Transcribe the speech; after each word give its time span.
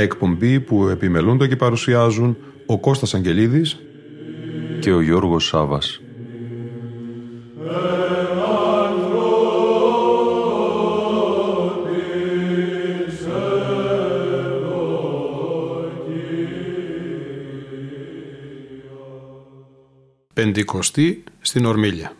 Μια 0.00 0.08
εκπομπή 0.08 0.60
που 0.60 0.88
επιμελούνται 0.88 1.48
και 1.48 1.56
παρουσιάζουν 1.56 2.36
ο 2.66 2.78
Κώστας 2.78 3.14
Αγγελίδης 3.14 3.78
και 4.80 4.92
ο 4.92 5.00
Γιώργος 5.00 5.46
Σάβας. 5.46 6.00
Πεντηκοστή 20.34 21.24
στην 21.40 21.64
Ορμήλια. 21.64 22.19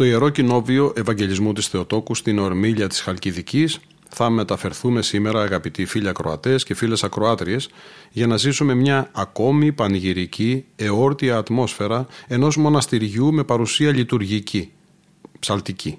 Στο 0.00 0.08
Ιερό 0.08 0.28
Κοινόβιο 0.28 0.92
Ευαγγελισμού 0.96 1.52
της 1.52 1.66
Θεοτόκου 1.66 2.14
στην 2.14 2.38
Ορμήλια 2.38 2.88
της 2.88 3.00
Χαλκιδικής 3.00 3.78
θα 4.08 4.30
μεταφερθούμε 4.30 5.02
σήμερα 5.02 5.42
αγαπητοί 5.42 5.84
φίλοι 5.84 6.08
ακροατές 6.08 6.64
και 6.64 6.74
φίλες 6.74 7.04
ακροάτριες 7.04 7.68
για 8.10 8.26
να 8.26 8.36
ζήσουμε 8.36 8.74
μια 8.74 9.10
ακόμη 9.12 9.72
πανηγυρική, 9.72 10.64
εόρτια 10.76 11.36
ατμόσφαιρα 11.36 12.06
ενός 12.26 12.56
μοναστηριού 12.56 13.32
με 13.32 13.44
παρουσία 13.44 13.92
λειτουργική, 13.92 14.70
ψαλτική. 15.38 15.98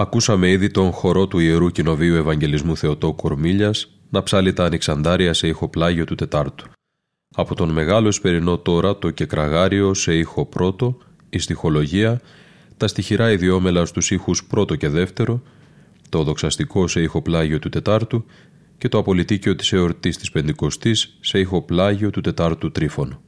Ακούσαμε 0.00 0.50
ήδη 0.50 0.70
τον 0.70 0.92
χορό 0.92 1.26
του 1.26 1.38
Ιερού 1.38 1.70
Κοινοβίου 1.70 2.14
Ευαγγελισμού 2.14 2.76
Θεοτόκου 2.76 3.14
Κορμίλιας 3.14 3.88
να 4.10 4.22
ψάλει 4.22 4.52
τα 4.52 4.64
ανοιξαντάρια 4.64 5.34
σε 5.34 5.48
ηχοπλάγιο 5.48 6.04
του 6.04 6.14
Τετάρτου. 6.14 6.70
Από 7.34 7.54
τον 7.54 7.70
Μεγάλο 7.70 8.08
Εσπερινό 8.08 8.58
τώρα 8.58 8.98
το 8.98 9.10
κεκραγάριο 9.10 9.94
σε 9.94 10.14
ήχο 10.14 10.46
πρώτο, 10.46 10.98
η 11.30 11.38
στοιχολογία, 11.38 12.20
τα 12.76 12.88
στοιχειρά 12.88 13.30
ιδιόμελα 13.30 13.86
στους 13.86 14.10
ήχους 14.10 14.44
πρώτο 14.44 14.76
και 14.76 14.88
δεύτερο, 14.88 15.42
το 16.08 16.22
δοξαστικό 16.22 16.88
σε 16.88 17.02
ηχοπλάγιο 17.02 17.58
του 17.58 17.68
Τετάρτου 17.68 18.24
και 18.78 18.88
το 18.88 18.98
απολυτίκιο 18.98 19.56
της 19.56 19.72
εορτής 19.72 20.16
της 20.16 20.30
Πεντηκοστής 20.30 21.16
σε 21.20 21.38
ηχοπλάγιο 21.38 22.10
του 22.10 22.20
Τετάρτου 22.20 22.72
Τρίφωνο. 22.72 23.22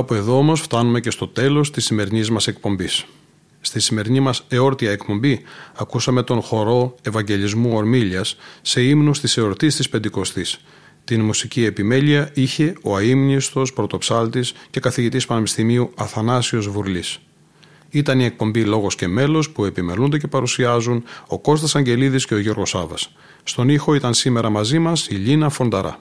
Κάπου 0.00 0.14
εδώ 0.14 0.36
όμως 0.38 0.60
φτάνουμε 0.60 1.00
και 1.00 1.10
στο 1.10 1.28
τέλος 1.28 1.70
της 1.70 1.84
σημερινής 1.84 2.30
μας 2.30 2.46
εκπομπής. 2.46 3.04
Στη 3.60 3.80
σημερινή 3.80 4.20
μας 4.20 4.44
εόρτια 4.48 4.90
εκπομπή 4.90 5.42
ακούσαμε 5.74 6.22
τον 6.22 6.40
χορό 6.40 6.94
Ευαγγελισμού 7.02 7.70
Ορμήλιας 7.74 8.36
σε 8.62 8.82
ύμνους 8.82 9.20
της 9.20 9.36
εορτής 9.36 9.76
της 9.76 9.88
Πεντηκοστής. 9.88 10.60
Την 11.04 11.20
μουσική 11.20 11.64
επιμέλεια 11.64 12.30
είχε 12.34 12.72
ο 12.82 12.96
αείμνηστος 12.96 13.72
πρωτοψάλτης 13.72 14.52
και 14.70 14.80
καθηγητής 14.80 15.26
Πανεπιστημίου 15.26 15.90
Αθανάσιος 15.96 16.68
Βουρλής. 16.68 17.18
Ήταν 17.90 18.20
η 18.20 18.24
εκπομπή 18.24 18.64
Λόγος 18.64 18.94
και 18.94 19.08
Μέλος 19.08 19.50
που 19.50 19.64
επιμελούνται 19.64 20.18
και 20.18 20.26
παρουσιάζουν 20.26 21.04
ο 21.26 21.38
Κώστας 21.38 21.76
Αγγελίδης 21.76 22.26
και 22.26 22.34
ο 22.34 22.38
Γιώργος 22.38 22.68
Σάβας. 22.68 23.12
Στον 23.42 23.68
ήχο 23.68 23.94
ήταν 23.94 24.14
σήμερα 24.14 24.50
μαζί 24.50 24.78
μας 24.78 25.06
η 25.06 25.14
Λίνα 25.14 25.48
Φονταρά. 25.48 25.98